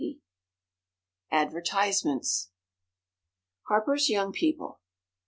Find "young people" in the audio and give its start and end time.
4.09-4.79